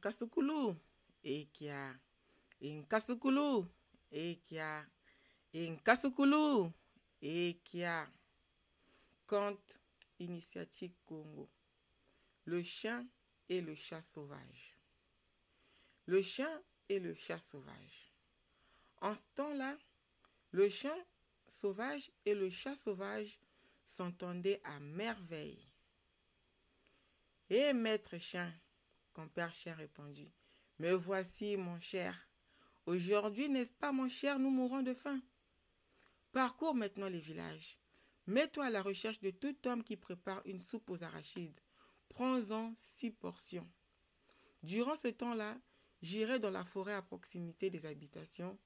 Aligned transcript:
Inkasukulu, 0.00 0.76
Ekia. 1.22 2.00
Inkasukulu, 2.62 3.66
Ekia. 4.10 4.86
Inkasukulu, 5.52 6.72
Ekia. 7.20 8.08
Conte 9.26 9.78
initiatique 10.18 10.96
Congo. 11.04 11.50
Le 12.46 12.62
chien 12.62 13.06
et 13.50 13.60
le 13.60 13.74
chat 13.74 14.00
sauvage. 14.00 14.78
Le 16.06 16.22
chien 16.22 16.62
et 16.88 16.98
le 16.98 17.12
chat 17.14 17.38
sauvage. 17.38 18.10
En 19.02 19.14
ce 19.14 19.26
temps-là, 19.34 19.76
le 20.52 20.70
chien 20.70 20.96
sauvage 21.46 22.10
et 22.24 22.34
le 22.34 22.48
chat 22.48 22.74
sauvage 22.74 23.38
s'entendaient 23.84 24.62
à 24.64 24.80
merveille. 24.80 25.62
Eh 27.50 27.74
maître 27.74 28.16
chien, 28.16 28.50
compère 29.12 29.52
chien 29.52 29.74
répondit, 29.74 30.32
me 30.78 30.92
voici 30.92 31.56
mon 31.56 31.78
cher. 31.78 32.28
Aujourd'hui, 32.86 33.48
n'est-ce 33.48 33.72
pas 33.72 33.92
mon 33.92 34.08
cher, 34.08 34.38
nous 34.38 34.50
mourrons 34.50 34.82
de 34.82 34.94
faim? 34.94 35.20
Parcours 36.32 36.74
maintenant 36.74 37.08
les 37.08 37.20
villages. 37.20 37.78
Mets-toi 38.26 38.66
à 38.66 38.70
la 38.70 38.82
recherche 38.82 39.20
de 39.20 39.30
tout 39.30 39.56
homme 39.66 39.82
qui 39.82 39.96
prépare 39.96 40.40
une 40.44 40.60
soupe 40.60 40.88
aux 40.90 41.02
arachides. 41.02 41.58
Prends-en 42.08 42.72
six 42.76 43.10
portions. 43.10 43.68
Durant 44.62 44.96
ce 44.96 45.08
temps-là, 45.08 45.58
j'irai 46.02 46.38
dans 46.38 46.50
la 46.50 46.64
forêt 46.64 46.94
à 46.94 47.02
proximité 47.02 47.70
des 47.70 47.86
habitations. 47.86 48.58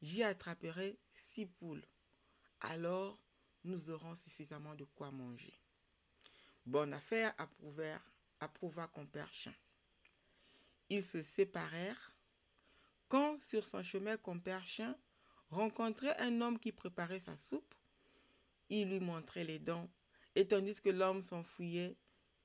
J'y 0.00 0.22
attraperai 0.22 0.98
six 1.12 1.46
poules. 1.46 1.84
Alors, 2.60 3.22
nous 3.64 3.90
aurons 3.90 4.14
suffisamment 4.14 4.74
de 4.74 4.84
quoi 4.84 5.10
manger. 5.10 5.54
Bonne 6.64 6.92
affaire, 6.92 7.34
approuvèrent, 7.38 8.04
approuva 8.40 8.86
compère 8.88 9.32
chien. 9.32 9.54
Ils 10.94 11.02
se 11.02 11.22
séparèrent 11.22 12.14
quand, 13.08 13.38
sur 13.38 13.66
son 13.66 13.82
chemin, 13.82 14.18
compère 14.18 14.62
chien 14.62 14.94
rencontrait 15.48 16.14
un 16.18 16.42
homme 16.42 16.58
qui 16.58 16.70
préparait 16.70 17.18
sa 17.18 17.34
soupe. 17.34 17.74
Il 18.68 18.90
lui 18.90 19.00
montrait 19.00 19.44
les 19.44 19.58
dents, 19.58 19.88
et 20.34 20.46
tandis 20.46 20.82
que 20.82 20.90
l'homme 20.90 21.22
s'enfuyait, 21.22 21.96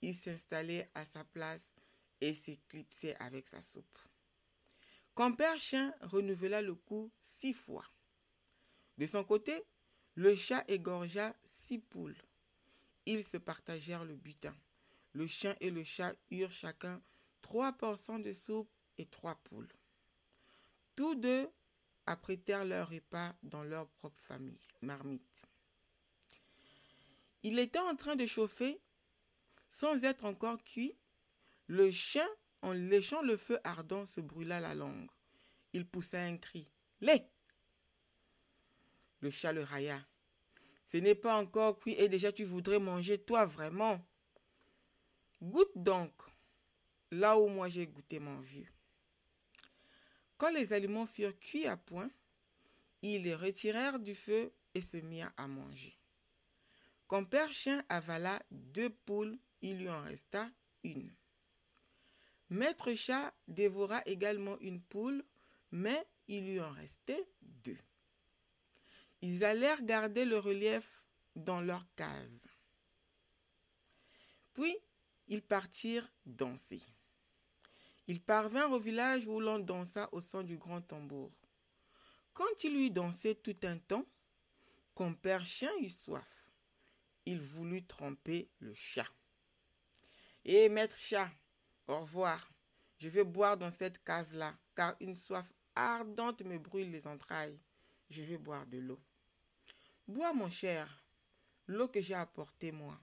il 0.01 0.15
s'installait 0.15 0.89
à 0.95 1.03
sa 1.03 1.25
place 1.25 1.73
et 2.21 2.33
s'éclipsait 2.33 3.17
avec 3.17 3.49
sa 3.49 3.61
soupe. 3.61 3.99
Compère 5.13 5.59
chien 5.59 5.93
renouvela 5.99 6.61
le 6.61 6.75
coup 6.75 7.11
six 7.17 7.53
fois. 7.53 7.83
De 8.97 9.07
son 9.07 9.25
côté, 9.25 9.61
le 10.15 10.35
chat 10.35 10.63
égorgea 10.69 11.35
six 11.43 11.79
poules. 11.79 12.23
Ils 13.05 13.25
se 13.25 13.35
partagèrent 13.35 14.05
le 14.05 14.15
butin. 14.15 14.55
Le 15.11 15.27
chien 15.27 15.53
et 15.59 15.69
le 15.69 15.83
chat 15.83 16.15
eurent 16.31 16.49
chacun 16.49 17.01
trois 17.41 17.73
portions 17.73 18.19
de 18.19 18.33
soupe 18.33 18.69
et 18.97 19.05
trois 19.05 19.35
poules. 19.35 19.71
Tous 20.95 21.15
deux 21.15 21.49
apprêtèrent 22.05 22.65
leur 22.65 22.89
repas 22.89 23.35
dans 23.43 23.63
leur 23.63 23.87
propre 23.89 24.21
famille, 24.23 24.59
marmite. 24.81 25.47
Il 27.43 27.59
était 27.59 27.79
en 27.79 27.95
train 27.95 28.15
de 28.15 28.25
chauffer, 28.25 28.81
sans 29.69 30.03
être 30.03 30.25
encore 30.25 30.63
cuit. 30.63 30.97
Le 31.67 31.91
chien, 31.91 32.27
en 32.61 32.71
léchant 32.71 33.21
le 33.21 33.37
feu 33.37 33.59
ardent, 33.63 34.05
se 34.05 34.21
brûla 34.21 34.59
la 34.59 34.73
langue. 34.73 35.09
Il 35.73 35.85
poussa 35.85 36.21
un 36.21 36.37
cri. 36.37 36.69
Lait 37.01 37.29
Le 39.19 39.29
chat 39.29 39.53
le 39.53 39.63
railla. 39.63 39.99
Ce 40.87 40.97
n'est 40.97 41.15
pas 41.15 41.37
encore 41.37 41.79
cuit 41.79 41.95
et 41.97 42.07
déjà 42.07 42.31
tu 42.31 42.45
voudrais 42.45 42.79
manger 42.79 43.17
toi 43.17 43.45
vraiment. 43.45 44.03
Goûte 45.41 45.71
donc, 45.75 46.11
là 47.11 47.37
où 47.37 47.47
moi 47.47 47.69
j'ai 47.69 47.87
goûté 47.87 48.19
mon 48.19 48.39
vieux. 48.39 48.67
Quand 50.37 50.51
les 50.51 50.73
aliments 50.73 51.05
furent 51.05 51.37
cuits 51.39 51.67
à 51.67 51.77
point, 51.77 52.09
ils 53.01 53.23
les 53.23 53.35
retirèrent 53.35 53.99
du 53.99 54.15
feu 54.15 54.51
et 54.73 54.81
se 54.81 54.97
mirent 54.97 55.31
à 55.37 55.47
manger. 55.47 55.97
Quand 57.07 57.23
Père 57.23 57.51
Chien 57.51 57.83
avala 57.89 58.41
deux 58.51 58.89
poules, 58.89 59.37
il 59.61 59.79
lui 59.79 59.89
en 59.89 60.01
resta 60.01 60.49
une. 60.83 61.11
Maître 62.49 62.93
Chat 62.93 63.33
dévora 63.47 64.01
également 64.05 64.57
une 64.59 64.81
poule, 64.81 65.23
mais 65.71 66.05
il 66.27 66.45
lui 66.45 66.61
en 66.61 66.71
restait 66.71 67.27
deux. 67.41 67.77
Ils 69.21 69.43
allèrent 69.43 69.83
garder 69.83 70.25
le 70.25 70.37
relief 70.37 71.03
dans 71.35 71.61
leur 71.61 71.85
case. 71.95 72.47
Puis, 74.53 74.75
ils 75.27 75.41
partirent 75.41 76.09
danser. 76.25 76.81
Ils 78.07 78.21
parvinrent 78.21 78.71
au 78.71 78.79
village 78.79 79.27
où 79.27 79.41
l'on 79.41 79.59
dansa 79.59 80.07
au 80.13 80.21
son 80.21 80.41
du 80.41 80.57
grand 80.57 80.81
tambour. 80.81 81.31
Quand 82.33 82.63
il 82.63 82.73
lui 82.73 82.89
dansait 82.89 83.35
tout 83.35 83.57
un 83.63 83.77
temps, 83.77 84.05
compère 84.93 85.43
chien 85.43 85.71
eut 85.81 85.89
soif. 85.89 86.47
Il 87.25 87.41
voulut 87.41 87.85
tremper 87.85 88.49
le 88.59 88.73
chat. 88.73 89.11
Eh, 90.45 90.69
maître 90.69 90.97
chat, 90.97 91.29
au 91.87 91.99
revoir. 91.99 92.49
Je 92.97 93.09
vais 93.09 93.25
boire 93.25 93.57
dans 93.57 93.71
cette 93.71 94.01
case-là, 94.03 94.57
car 94.73 94.95
une 95.01 95.15
soif 95.15 95.51
ardente 95.75 96.41
me 96.43 96.57
brûle 96.57 96.89
les 96.89 97.05
entrailles. 97.05 97.59
Je 98.09 98.23
vais 98.23 98.37
boire 98.37 98.65
de 98.67 98.77
l'eau. 98.77 99.01
Bois, 100.07 100.33
mon 100.33 100.49
cher, 100.49 101.03
l'eau 101.67 101.89
que 101.89 102.01
j'ai 102.01 102.13
apportée, 102.13 102.71
moi. 102.71 102.97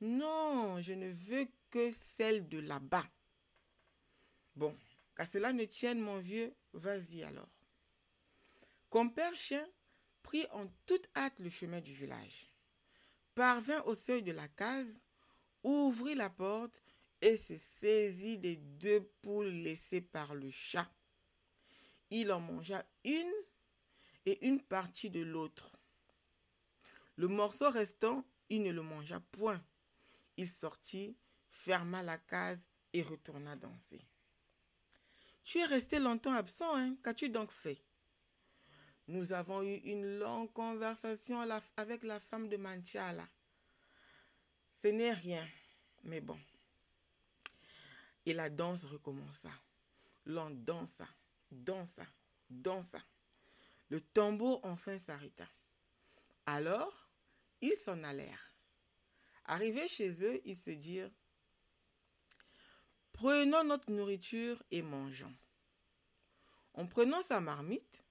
Non, 0.00 0.80
je 0.80 0.94
ne 0.94 1.10
veux 1.10 1.46
que 1.68 1.92
celle 1.92 2.48
de 2.48 2.58
là-bas. 2.58 3.04
Bon, 4.56 4.76
qu'à 5.16 5.26
cela 5.26 5.52
ne 5.52 5.64
tienne, 5.64 6.00
mon 6.00 6.18
vieux, 6.18 6.54
vas-y 6.72 7.22
alors. 7.22 7.48
Compère 8.88 9.34
Chien 9.36 9.66
prit 10.22 10.46
en 10.52 10.66
toute 10.86 11.08
hâte 11.16 11.38
le 11.38 11.50
chemin 11.50 11.80
du 11.80 11.92
village, 11.92 12.50
parvint 13.34 13.80
au 13.82 13.94
seuil 13.94 14.22
de 14.22 14.32
la 14.32 14.48
case, 14.48 15.00
ouvrit 15.62 16.14
la 16.14 16.30
porte 16.30 16.82
et 17.20 17.36
se 17.36 17.56
saisit 17.56 18.38
des 18.38 18.56
deux 18.56 19.02
poules 19.22 19.50
laissées 19.50 20.00
par 20.00 20.34
le 20.34 20.50
chat. 20.50 20.90
Il 22.10 22.32
en 22.32 22.40
mangea 22.40 22.84
une 23.04 23.32
et 24.26 24.46
une 24.46 24.60
partie 24.60 25.10
de 25.10 25.20
l'autre. 25.20 25.76
Le 27.16 27.28
morceau 27.28 27.70
restant, 27.70 28.24
il 28.48 28.62
ne 28.62 28.72
le 28.72 28.82
mangea 28.82 29.20
point. 29.20 29.62
Il 30.36 30.48
sortit, 30.48 31.16
ferma 31.48 32.02
la 32.02 32.18
case 32.18 32.68
et 32.92 33.02
retourna 33.02 33.56
danser. 33.56 34.00
Tu 35.44 35.58
es 35.58 35.64
resté 35.64 35.98
longtemps 35.98 36.32
absent, 36.32 36.76
hein 36.76 36.96
Qu'as-tu 37.02 37.28
donc 37.28 37.50
fait? 37.50 37.82
Nous 39.08 39.32
avons 39.32 39.62
eu 39.62 39.76
une 39.78 40.18
longue 40.18 40.52
conversation 40.52 41.40
avec 41.76 42.04
la 42.04 42.20
femme 42.20 42.48
de 42.48 42.56
Manchala. 42.56 43.28
Ce 44.82 44.88
n'est 44.88 45.12
rien, 45.12 45.46
mais 46.04 46.20
bon. 46.20 46.38
Et 48.24 48.34
la 48.34 48.48
danse 48.48 48.84
recommença. 48.84 49.50
L'on 50.26 50.50
dansa, 50.50 51.08
dansa, 51.50 52.06
dansa. 52.48 53.00
Le 53.88 54.00
tambour 54.00 54.60
enfin 54.62 54.98
s'arrêta. 54.98 55.48
Alors, 56.46 57.10
ils 57.60 57.76
s'en 57.76 58.02
allèrent. 58.04 58.54
Arrivés 59.46 59.88
chez 59.88 60.24
eux, 60.24 60.40
ils 60.44 60.56
se 60.56 60.70
dirent 60.70 61.10
Prenons 63.20 63.64
notre 63.64 63.90
nourriture 63.90 64.62
et 64.70 64.80
mangeons. 64.80 65.34
En 66.72 66.86
prenant 66.86 67.20
sa 67.20 67.38
marmite, 67.38 68.02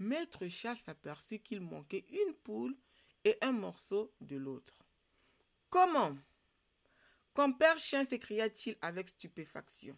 Maître 0.00 0.48
Chat 0.48 0.74
s'aperçut 0.74 1.38
qu'il 1.38 1.60
manquait 1.60 2.04
une 2.10 2.34
poule 2.34 2.76
et 3.24 3.38
un 3.42 3.52
morceau 3.52 4.12
de 4.20 4.34
l'autre. 4.34 4.84
Comment? 5.68 6.16
Compère 7.32 7.78
Chien 7.78 8.04
s'écria-t-il 8.04 8.76
avec 8.82 9.10
stupéfaction. 9.10 9.96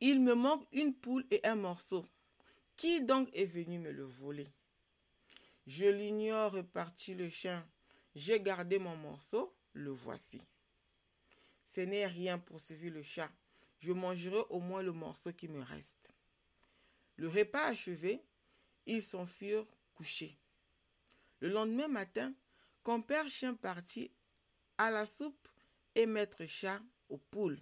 Il 0.00 0.20
me 0.20 0.34
manque 0.34 0.66
une 0.70 0.94
poule 0.94 1.24
et 1.30 1.40
un 1.46 1.56
morceau. 1.56 2.04
Qui 2.76 3.00
donc 3.00 3.30
est 3.32 3.46
venu 3.46 3.78
me 3.78 3.90
le 3.90 4.04
voler? 4.04 4.52
Je 5.66 5.86
l'ignore, 5.86 6.52
repartit 6.52 7.14
le 7.14 7.30
chien. 7.30 7.66
J'ai 8.14 8.38
gardé 8.38 8.78
mon 8.78 8.96
morceau, 8.96 9.56
le 9.72 9.92
voici. 9.92 10.42
Ce 11.66 11.80
n'est 11.80 12.06
rien, 12.06 12.38
poursuivit 12.38 12.90
le 12.90 13.02
chat. 13.02 13.30
Je 13.78 13.92
mangerai 13.92 14.42
au 14.50 14.60
moins 14.60 14.82
le 14.82 14.92
morceau 14.92 15.32
qui 15.32 15.48
me 15.48 15.60
reste. 15.60 16.12
Le 17.16 17.28
repas 17.28 17.66
achevé, 17.66 18.22
ils 18.86 19.02
s'en 19.02 19.26
furent 19.26 19.66
couchés. 19.94 20.38
Le 21.40 21.48
lendemain 21.48 21.88
matin, 21.88 22.32
compère 22.82 23.28
chien 23.28 23.54
partit 23.54 24.10
à 24.78 24.90
la 24.90 25.06
soupe 25.06 25.48
et 25.94 26.06
maître 26.06 26.46
chat 26.46 26.80
aux 27.08 27.18
poules. 27.18 27.60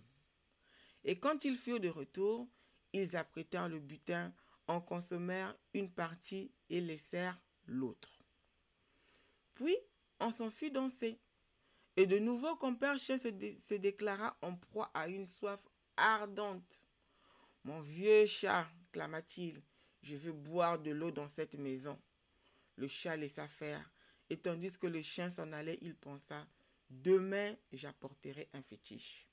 Et 1.04 1.18
quand 1.18 1.44
ils 1.44 1.56
furent 1.56 1.80
de 1.80 1.88
retour, 1.88 2.48
ils 2.92 3.16
apprêtèrent 3.16 3.68
le 3.68 3.80
butin, 3.80 4.32
en 4.66 4.80
consommèrent 4.80 5.56
une 5.72 5.90
partie 5.90 6.52
et 6.70 6.80
laissèrent 6.80 7.38
l'autre. 7.66 8.24
Puis 9.54 9.76
on 10.20 10.30
s'en 10.30 10.50
fut 10.50 10.70
danser. 10.70 11.20
Et 11.96 12.06
de 12.06 12.18
nouveau, 12.18 12.56
compère 12.56 12.98
chien 12.98 13.18
se, 13.18 13.74
déclara 13.74 14.36
en 14.42 14.56
proie 14.56 14.90
à 14.94 15.08
une 15.08 15.26
soif 15.26 15.60
ardente. 15.96 16.86
Mon 17.62 17.80
vieux 17.80 18.26
chat, 18.26 18.66
clama-t-il, 18.92 19.62
je 20.02 20.16
veux 20.16 20.32
boire 20.32 20.78
de 20.78 20.90
l'eau 20.90 21.10
dans 21.10 21.28
cette 21.28 21.56
maison. 21.56 21.98
Le 22.76 22.88
chat 22.88 23.16
laissa 23.16 23.46
faire, 23.46 23.92
et 24.28 24.36
tandis 24.36 24.76
que 24.76 24.88
le 24.88 25.00
chien 25.00 25.30
s'en 25.30 25.52
allait, 25.52 25.78
il 25.82 25.94
pensa 25.94 26.46
Demain, 26.90 27.54
j'apporterai 27.72 28.48
un 28.52 28.62
fétiche. 28.62 29.26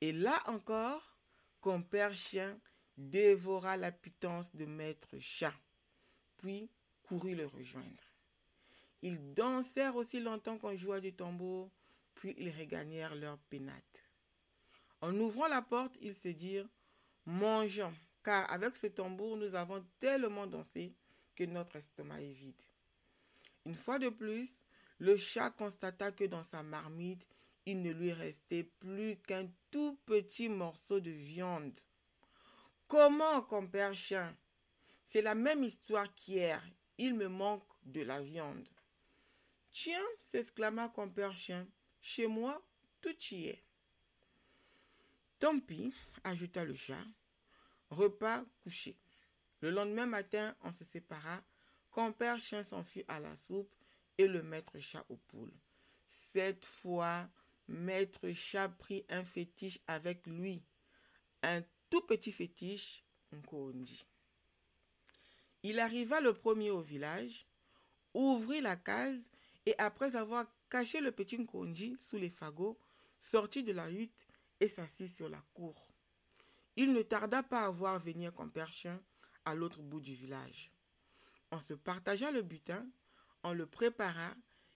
Et 0.00 0.12
là 0.12 0.38
encore, 0.46 1.16
compère 1.60 2.14
chien 2.14 2.60
dévora 2.96 3.76
la 3.76 3.92
pitance 3.92 4.54
de 4.54 4.66
maître 4.66 5.18
chat, 5.18 5.54
puis 6.36 6.68
courut 7.02 7.34
le 7.34 7.46
rejoindre. 7.46 8.11
Ils 9.02 9.34
dansèrent 9.34 9.96
aussi 9.96 10.20
longtemps 10.20 10.58
qu'on 10.58 10.76
joua 10.76 11.00
du 11.00 11.12
tambour, 11.12 11.70
puis 12.14 12.34
ils 12.38 12.56
regagnèrent 12.56 13.16
leur 13.16 13.38
pénate. 13.50 14.04
En 15.00 15.18
ouvrant 15.18 15.48
la 15.48 15.60
porte, 15.60 15.98
ils 16.00 16.14
se 16.14 16.28
dirent 16.28 16.68
Mangeons, 17.26 17.94
car 18.22 18.50
avec 18.52 18.76
ce 18.76 18.86
tambour, 18.86 19.36
nous 19.36 19.54
avons 19.54 19.84
tellement 19.98 20.46
dansé 20.46 20.94
que 21.34 21.44
notre 21.44 21.76
estomac 21.76 22.20
est 22.20 22.32
vide. 22.32 22.62
Une 23.64 23.74
fois 23.74 23.98
de 23.98 24.08
plus, 24.08 24.64
le 24.98 25.16
chat 25.16 25.50
constata 25.50 26.12
que 26.12 26.24
dans 26.24 26.42
sa 26.44 26.62
marmite, 26.62 27.28
il 27.66 27.82
ne 27.82 27.92
lui 27.92 28.12
restait 28.12 28.64
plus 28.64 29.16
qu'un 29.16 29.48
tout 29.70 29.98
petit 30.04 30.48
morceau 30.48 31.00
de 31.00 31.10
viande. 31.10 31.76
Comment, 32.86 33.42
compère 33.42 33.94
chien? 33.94 34.36
C'est 35.04 35.22
la 35.22 35.34
même 35.34 35.64
histoire 35.64 36.12
qu'hier. 36.14 36.62
Il 36.98 37.14
me 37.14 37.28
manque 37.28 37.66
de 37.84 38.02
la 38.02 38.20
viande. 38.20 38.68
Tiens, 39.72 40.04
s'exclama 40.18 40.90
compère 40.90 41.34
chien, 41.34 41.66
chez 42.00 42.26
moi, 42.26 42.62
tout 43.00 43.16
y 43.30 43.46
est. 43.46 43.64
Tant 45.38 45.58
pis, 45.60 45.94
ajouta 46.24 46.64
le 46.64 46.74
chat. 46.74 47.04
Repas 47.90 48.44
couché. 48.62 48.96
Le 49.60 49.70
lendemain 49.70 50.06
matin, 50.06 50.54
on 50.62 50.72
se 50.72 50.84
sépara. 50.84 51.42
Compère 51.90 52.38
chien 52.38 52.62
s'enfuit 52.62 53.04
à 53.08 53.18
la 53.18 53.34
soupe 53.34 53.74
et 54.18 54.26
le 54.26 54.42
maître 54.42 54.78
chat 54.78 55.04
aux 55.08 55.16
poules. 55.16 55.52
Cette 56.06 56.66
fois, 56.66 57.28
maître 57.66 58.30
chat 58.32 58.68
prit 58.68 59.04
un 59.08 59.24
fétiche 59.24 59.78
avec 59.86 60.26
lui. 60.26 60.62
Un 61.42 61.62
tout 61.88 62.02
petit 62.02 62.32
fétiche, 62.32 63.04
dit. 63.74 64.06
Il 65.62 65.80
arriva 65.80 66.20
le 66.20 66.34
premier 66.34 66.70
au 66.70 66.80
village, 66.80 67.46
ouvrit 68.14 68.60
la 68.60 68.76
case 68.76 69.30
et 69.66 69.74
après 69.78 70.16
avoir 70.16 70.44
caché 70.70 71.00
le 71.00 71.12
petit 71.12 71.38
Nkondi 71.38 71.96
sous 71.98 72.16
les 72.16 72.30
fagots, 72.30 72.78
sortit 73.18 73.62
de 73.62 73.72
la 73.72 73.90
hutte 73.90 74.26
et 74.60 74.68
s'assit 74.68 75.08
sur 75.08 75.28
la 75.28 75.42
cour. 75.54 75.92
Il 76.76 76.92
ne 76.92 77.02
tarda 77.02 77.42
pas 77.42 77.66
à 77.66 77.70
voir 77.70 77.98
venir 77.98 78.32
compère 78.32 78.72
chien 78.72 79.00
à 79.44 79.54
l'autre 79.54 79.82
bout 79.82 80.00
du 80.00 80.14
village. 80.14 80.72
On 81.50 81.60
se 81.60 81.74
partagea 81.74 82.30
le 82.30 82.42
butin, 82.42 82.86
on 83.42 83.52
le 83.52 83.66
prépara, 83.66 84.34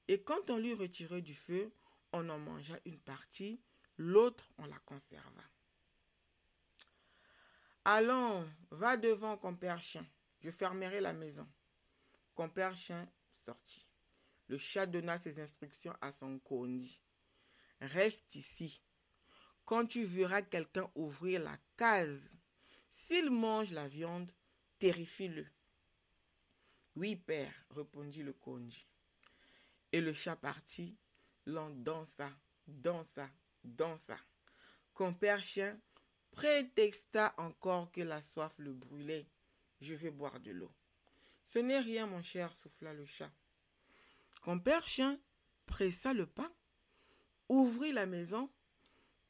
et 0.09 0.23
quand 0.23 0.51
on 0.51 0.59
lui 0.59 0.75
retirait 0.75 1.23
du 1.23 1.35
feu, 1.35 1.73
on 2.13 2.29
en 2.29 2.39
mangea 2.39 2.79
une 2.85 2.99
partie, 2.99 3.61
l'autre 3.97 4.49
on 4.59 4.67
la 4.67 4.79
conserva. 4.81 5.43
Allons, 7.85 8.49
va 8.71 8.97
devant, 8.97 9.37
compère 9.37 9.81
chien, 9.81 10.07
je 10.41 10.51
fermerai 10.51 11.01
la 11.01 11.13
maison. 11.13 11.47
Compère 12.35 12.75
chien 12.77 13.09
sortit. 13.33 13.89
Le 14.49 14.59
chat 14.59 14.87
donna 14.87 15.19
ses 15.19 15.41
instructions 15.41 15.95
à 16.01 16.13
son 16.13 16.39
condi. 16.39 17.03
Reste 17.81 18.35
ici. 18.35 18.83
Quand 19.65 19.87
tu 19.87 20.05
verras 20.05 20.43
quelqu'un 20.43 20.91
ouvrir 20.95 21.43
la 21.43 21.59
case, 21.77 22.37
s'il 22.89 23.31
mange 23.31 23.73
la 23.73 23.89
viande, 23.89 24.31
terrifie-le. 24.79 25.47
Oui, 26.95 27.17
père, 27.17 27.53
répondit 27.71 28.23
le 28.23 28.33
condi. 28.33 28.87
Et 29.93 30.01
le 30.01 30.13
chat 30.13 30.37
partit, 30.37 30.97
l'en 31.45 31.71
dansa, 31.71 32.31
dansa, 32.67 33.29
dansa. 33.65 34.17
Compère 34.95 35.43
chien 35.43 35.79
prétexta 36.31 37.35
encore 37.39 37.91
que 37.91 38.03
la 38.03 38.21
soif 38.21 38.55
le 38.59 38.73
brûlait. 38.73 39.27
Je 39.81 39.95
vais 39.95 40.11
boire 40.11 40.39
de 40.41 40.53
l'eau. 40.53 40.73
Ce 41.45 41.59
n'est 41.59 41.81
rien, 41.81 42.07
mon 42.07 42.23
cher, 42.23 42.55
souffla 42.55 42.93
le 42.93 43.07
chat. 43.07 43.33
Compère 44.47 44.87
chien 44.87 45.19
pressa 45.67 46.13
le 46.13 46.25
pas, 46.25 46.53
ouvrit 47.49 47.91
la 47.91 48.07
maison. 48.07 48.49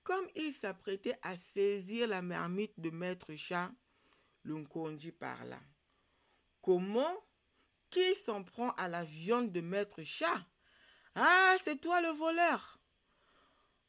Comme 0.02 0.28
il 0.34 0.52
s'apprêtait 0.52 1.18
à 1.22 1.34
saisir 1.36 2.06
la 2.06 2.20
marmite 2.20 2.78
de 2.78 2.90
maître 2.90 3.34
chat, 3.34 3.72
par 4.44 5.12
parla. 5.18 5.58
Comment? 6.60 7.24
Qui 7.88 8.14
s'en 8.14 8.44
prend 8.44 8.72
à 8.72 8.88
la 8.88 9.04
viande 9.04 9.52
de 9.52 9.62
maître 9.62 10.02
chat 10.02 10.46
Ah, 11.14 11.56
c'est 11.64 11.80
toi 11.80 12.02
le 12.02 12.10
voleur 12.10 12.78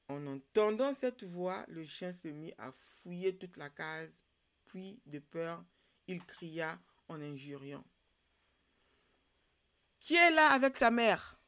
En 0.08 0.26
entendant 0.28 0.94
cette 0.94 1.26
voix, 1.26 1.66
le 1.68 1.84
chien 1.84 2.14
se 2.14 2.30
mit 2.30 2.54
à 2.58 2.72
fouiller 2.72 3.38
toute 3.38 3.58
la 3.58 3.70
case, 3.70 4.18
puis, 4.66 5.02
de 5.06 5.20
peur, 5.20 5.62
il 6.08 6.24
cria 6.24 6.80
en 7.10 7.20
injuriant. 7.20 7.84
Qui 10.00 10.16
est 10.16 10.32
là 10.32 10.52
avec 10.52 10.78
sa 10.78 10.92
mère? 10.92 11.40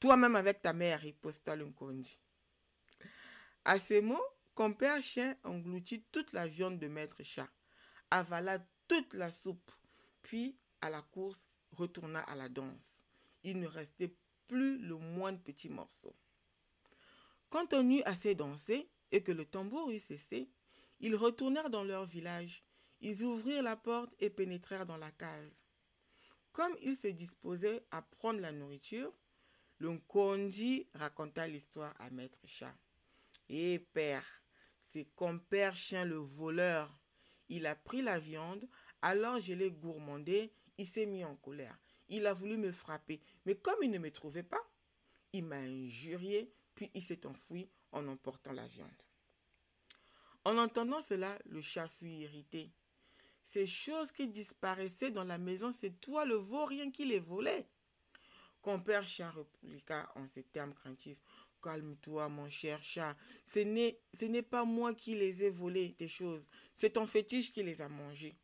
Toi-même 0.00 0.36
avec 0.36 0.62
ta 0.62 0.72
mère, 0.72 1.00
riposta 1.00 1.56
Nkondi. 1.56 2.18
À 3.64 3.78
ces 3.78 4.00
mots, 4.00 4.24
compère 4.54 5.02
chien 5.02 5.36
engloutit 5.42 6.04
toute 6.12 6.32
la 6.32 6.46
viande 6.46 6.78
de 6.78 6.86
maître 6.86 7.22
chat, 7.22 7.48
avala 8.10 8.58
toute 8.88 9.14
la 9.14 9.30
soupe, 9.30 9.70
puis, 10.22 10.56
à 10.80 10.90
la 10.90 11.02
course, 11.02 11.48
retourna 11.72 12.20
à 12.20 12.36
la 12.36 12.48
danse. 12.48 13.02
Il 13.42 13.58
ne 13.58 13.66
restait 13.66 14.14
plus 14.46 14.78
le 14.78 14.96
moindre 14.96 15.40
petit 15.42 15.68
morceau. 15.68 16.14
Quand 17.50 17.72
on 17.74 17.88
eut 17.90 18.02
assez 18.04 18.34
dansé 18.34 18.88
et 19.10 19.22
que 19.22 19.32
le 19.32 19.44
tambour 19.44 19.90
eut 19.90 19.98
cessé, 19.98 20.48
ils 21.00 21.16
retournèrent 21.16 21.70
dans 21.70 21.84
leur 21.84 22.06
village. 22.06 22.64
Ils 23.00 23.24
ouvrirent 23.24 23.62
la 23.62 23.76
porte 23.76 24.14
et 24.20 24.30
pénétrèrent 24.30 24.86
dans 24.86 24.96
la 24.96 25.10
case. 25.10 25.58
Comme 26.56 26.74
il 26.80 26.96
se 26.96 27.08
disposait 27.08 27.84
à 27.90 28.00
prendre 28.00 28.40
la 28.40 28.50
nourriture, 28.50 29.12
le 29.76 29.90
Nkondi 29.90 30.88
raconta 30.94 31.46
l'histoire 31.46 31.94
à 32.00 32.08
Maître 32.08 32.40
Chat. 32.46 32.74
Eh 33.50 33.78
père, 33.78 34.24
c'est 34.80 35.04
compère 35.14 35.76
chien 35.76 36.06
le 36.06 36.16
voleur. 36.16 36.98
Il 37.50 37.66
a 37.66 37.76
pris 37.76 38.00
la 38.00 38.18
viande, 38.18 38.66
alors 39.02 39.38
je 39.38 39.52
l'ai 39.52 39.70
gourmandé, 39.70 40.50
il 40.78 40.86
s'est 40.86 41.04
mis 41.04 41.26
en 41.26 41.36
colère. 41.36 41.78
Il 42.08 42.26
a 42.26 42.32
voulu 42.32 42.56
me 42.56 42.72
frapper, 42.72 43.20
mais 43.44 43.56
comme 43.56 43.82
il 43.82 43.90
ne 43.90 43.98
me 43.98 44.10
trouvait 44.10 44.42
pas, 44.42 44.66
il 45.34 45.44
m'a 45.44 45.56
injurié, 45.56 46.50
puis 46.74 46.90
il 46.94 47.02
s'est 47.02 47.26
enfui 47.26 47.68
en 47.92 48.08
emportant 48.08 48.52
la 48.52 48.66
viande. 48.66 49.02
En 50.46 50.56
entendant 50.56 51.02
cela, 51.02 51.38
le 51.44 51.60
chat 51.60 51.86
fut 51.86 52.08
irrité. 52.08 52.72
Ces 53.48 53.68
choses 53.68 54.10
qui 54.10 54.26
disparaissaient 54.26 55.12
dans 55.12 55.22
la 55.22 55.38
maison, 55.38 55.72
c'est 55.72 56.00
toi 56.00 56.24
le 56.24 56.34
vaurien 56.34 56.90
qui 56.90 57.04
les 57.06 57.20
volait. 57.20 57.68
Compère 58.60 59.06
chien 59.06 59.30
répliqua 59.30 60.10
en 60.16 60.26
ces 60.26 60.42
termes 60.42 60.74
craintifs. 60.74 61.22
Calme-toi, 61.62 62.28
mon 62.28 62.48
cher 62.48 62.82
chat. 62.82 63.16
Ce 63.44 63.60
n'est 63.60 64.42
pas 64.42 64.64
moi 64.64 64.94
qui 64.94 65.14
les 65.14 65.44
ai 65.44 65.50
volés, 65.50 65.94
tes 65.94 66.08
choses. 66.08 66.50
C'est 66.74 66.94
ton 66.94 67.06
fétiche 67.06 67.52
qui 67.52 67.62
les 67.62 67.80
a 67.80 67.88
mangés. 67.88 68.36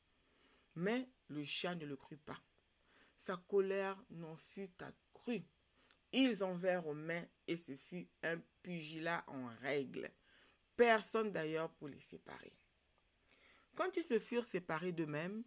Mais 0.77 1.09
le 1.27 1.43
chat 1.43 1.75
ne 1.75 1.85
le 1.85 1.97
crut 1.97 2.23
pas. 2.23 2.41
Sa 3.17 3.37
colère 3.37 4.01
n'en 4.11 4.37
fut 4.37 4.71
qu'accrue. 4.79 5.43
Ils 6.13 6.45
en 6.45 6.55
vinrent 6.55 6.87
aux 6.87 6.95
mains 6.95 7.27
et 7.49 7.57
ce 7.57 7.75
fut 7.75 8.07
un 8.23 8.39
pugilat 8.63 9.25
en 9.27 9.49
règle. 9.63 10.09
Personne 10.77 11.33
d'ailleurs 11.33 11.73
pour 11.73 11.89
les 11.89 12.01
séparer. 12.01 12.53
Quand 13.75 13.97
ils 13.97 14.03
se 14.03 14.19
furent 14.19 14.45
séparés 14.45 14.93
d'eux-mêmes, 14.93 15.45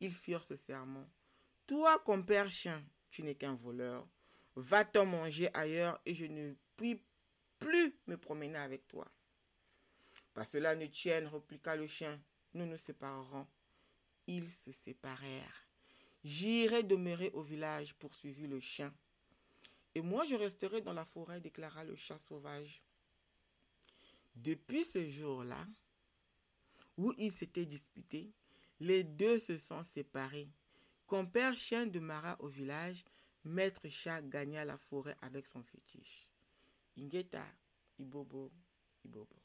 ils 0.00 0.12
firent 0.12 0.44
ce 0.44 0.56
serment. 0.56 1.08
Toi, 1.66 1.98
compère 2.00 2.50
chien, 2.50 2.84
tu 3.10 3.22
n'es 3.22 3.34
qu'un 3.34 3.54
voleur. 3.54 4.06
Va-t'en 4.56 5.06
manger 5.06 5.48
ailleurs 5.54 6.00
et 6.04 6.14
je 6.14 6.26
ne 6.26 6.54
puis 6.76 7.02
plus 7.58 7.94
me 8.06 8.16
promener 8.16 8.58
avec 8.58 8.86
toi. 8.88 9.10
Qu'à 10.34 10.44
cela 10.44 10.74
ne 10.74 10.86
tienne, 10.86 11.26
répliqua 11.26 11.76
le 11.76 11.86
chien, 11.86 12.20
nous 12.54 12.66
nous 12.66 12.76
séparerons. 12.76 13.46
Ils 14.26 14.50
se 14.50 14.72
séparèrent. 14.72 15.68
J'irai 16.24 16.82
demeurer 16.82 17.30
au 17.30 17.42
village, 17.42 17.94
poursuivit 17.94 18.46
le 18.46 18.60
chien. 18.60 18.94
Et 19.94 20.00
moi 20.00 20.24
je 20.24 20.34
resterai 20.34 20.80
dans 20.80 20.92
la 20.92 21.04
forêt, 21.04 21.40
déclara 21.40 21.84
le 21.84 21.96
chat 21.96 22.18
sauvage. 22.18 22.82
Depuis 24.36 24.84
ce 24.84 25.06
jour-là, 25.08 25.66
où 27.02 27.12
ils 27.18 27.32
s'étaient 27.32 27.66
disputés, 27.66 28.32
les 28.78 29.02
deux 29.02 29.38
se 29.38 29.56
sont 29.56 29.82
séparés. 29.82 30.48
Compère 31.06 31.56
chien 31.56 31.86
demeura 31.86 32.36
au 32.38 32.46
village, 32.46 33.04
maître 33.44 33.88
chat 33.88 34.22
gagna 34.22 34.64
la 34.64 34.78
forêt 34.78 35.16
avec 35.20 35.46
son 35.46 35.64
fétiche. 35.64 36.30
Ingeta, 36.96 37.44
Ibobo, 37.98 38.52
Ibobo. 39.04 39.41